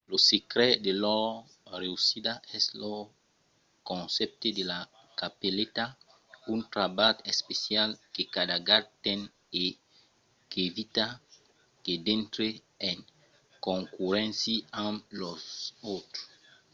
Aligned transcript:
lo 0.11 0.17
secret 0.31 0.75
de 0.85 0.91
lor 1.03 1.29
reüssida 1.81 2.33
es 2.57 2.65
lo 2.81 2.95
concèpte 3.89 4.47
de 4.57 4.63
la 4.71 4.79
capeleta 5.19 5.85
un 6.53 6.59
trabalh 6.73 7.17
especial 7.33 7.89
que 8.13 8.23
cada 8.35 8.57
gat 8.69 8.85
ten 9.05 9.19
e 9.63 9.65
qu'evita 10.51 11.05
que 11.83 11.93
dintre 12.07 12.47
en 12.89 12.97
concurréncia 13.67 14.57
amb 14.85 14.97
los 15.19 15.41
autres 15.93 16.23